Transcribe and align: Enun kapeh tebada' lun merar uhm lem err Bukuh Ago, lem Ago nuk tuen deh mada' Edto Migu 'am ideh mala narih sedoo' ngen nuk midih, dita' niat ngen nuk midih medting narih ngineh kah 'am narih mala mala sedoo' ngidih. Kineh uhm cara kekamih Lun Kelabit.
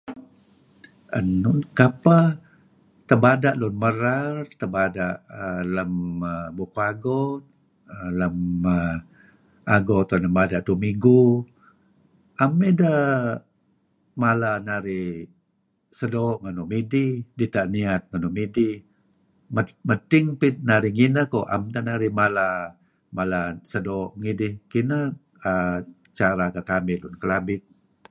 Enun 1.19 1.59
kapeh 1.77 2.25
tebada' 3.07 3.57
lun 3.61 3.73
merar 3.83 4.33
uhm 4.63 5.15
lem 5.75 5.93
err 6.33 6.51
Bukuh 6.57 6.83
Ago, 6.93 7.21
lem 8.19 8.35
Ago 9.75 9.95
nuk 9.99 10.05
tuen 10.07 10.23
deh 10.25 10.33
mada' 10.37 10.59
Edto 10.61 10.73
Migu 10.83 11.19
'am 12.39 12.51
ideh 12.69 13.05
mala 14.21 14.51
narih 14.67 15.09
sedoo' 15.97 16.39
ngen 16.41 16.53
nuk 16.57 16.69
midih, 16.73 17.11
dita' 17.37 17.71
niat 17.73 18.01
ngen 18.05 18.19
nuk 18.23 18.35
midih 18.39 18.75
medting 19.87 20.25
narih 20.69 20.91
ngineh 20.95 21.25
kah 21.33 21.45
'am 21.51 21.63
narih 21.87 22.11
mala 22.19 22.47
mala 23.17 23.39
sedoo' 23.71 24.11
ngidih. 24.21 24.53
Kineh 24.71 25.05
uhm 25.51 25.79
cara 26.17 26.45
kekamih 26.55 26.97
Lun 27.03 27.15
Kelabit. 27.21 27.61